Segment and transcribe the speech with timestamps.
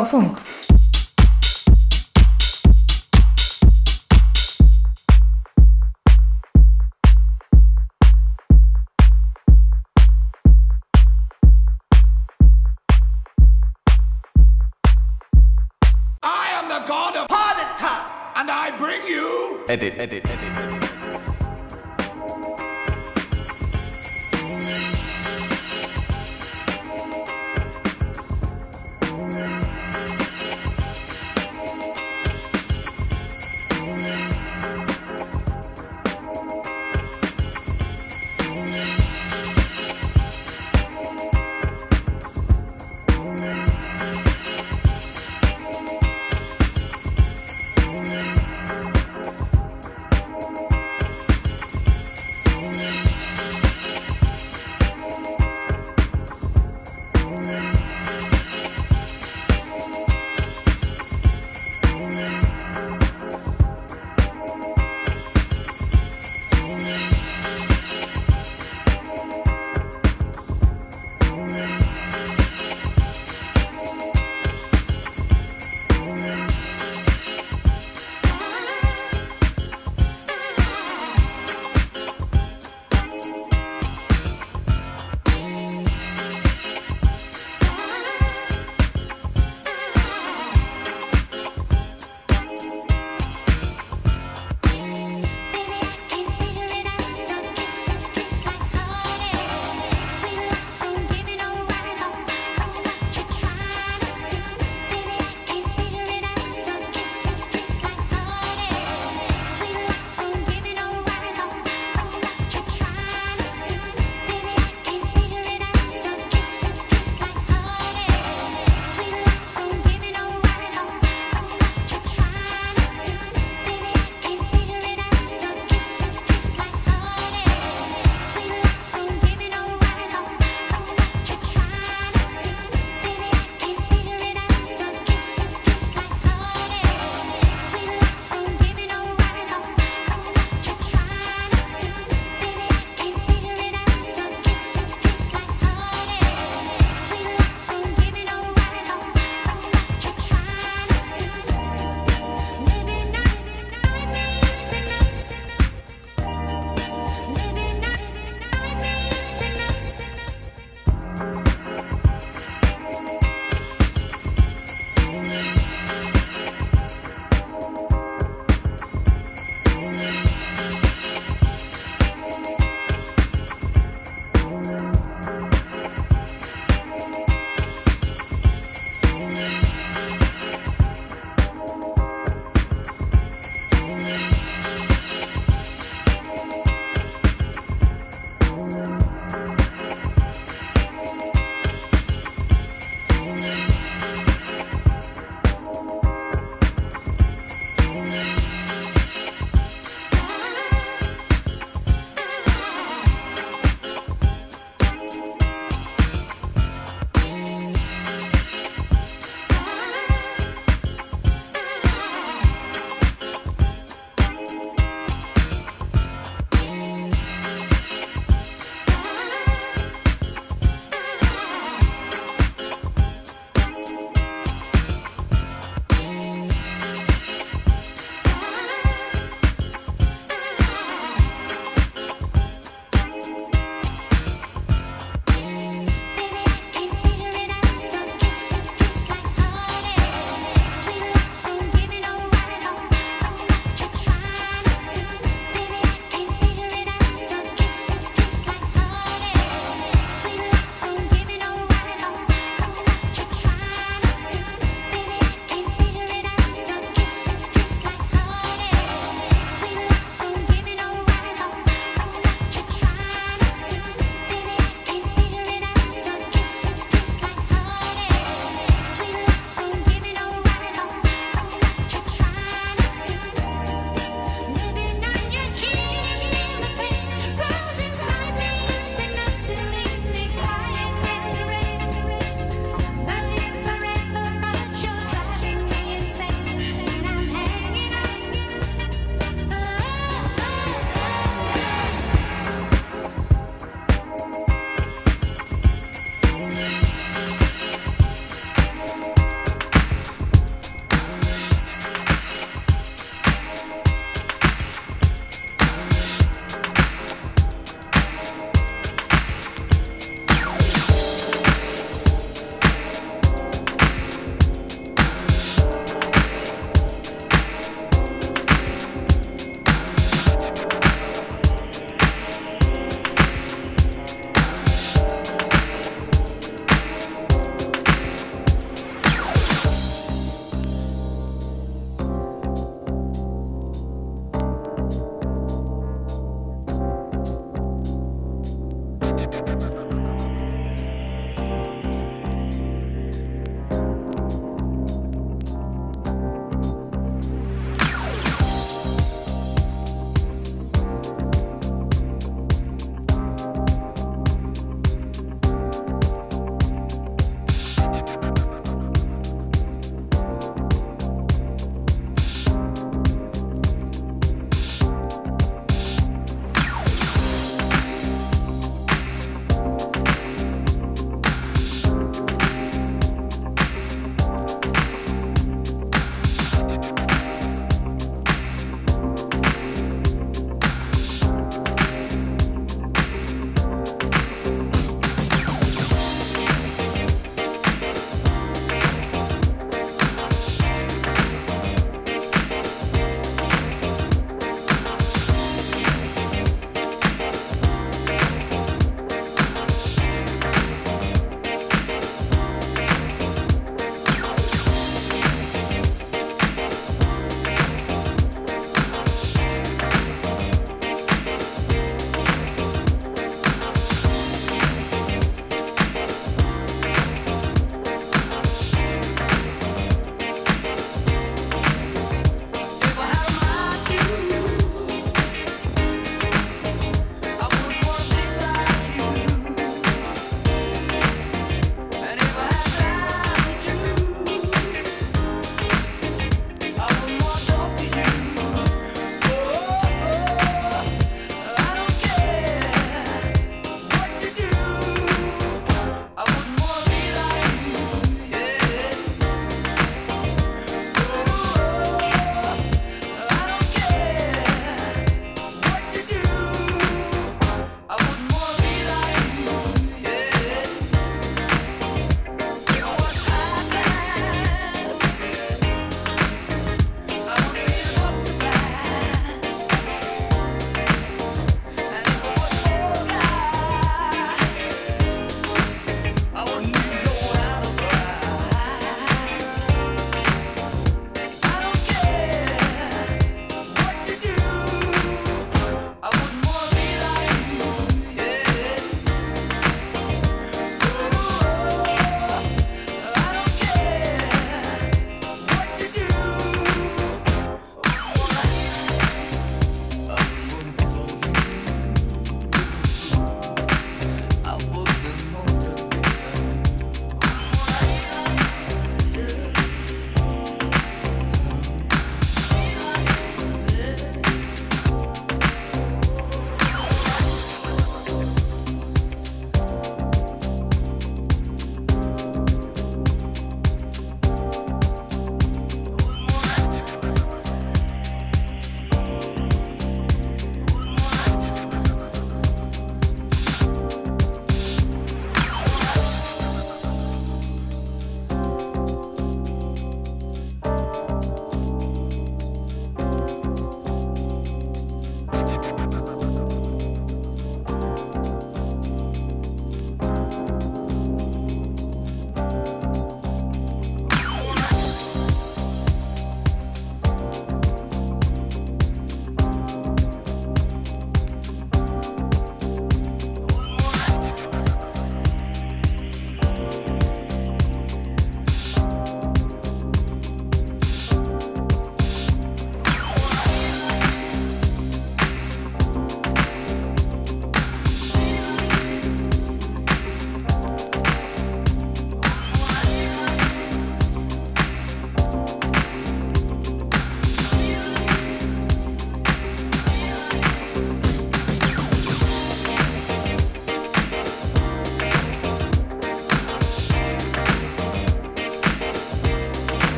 [0.00, 0.38] o Funk.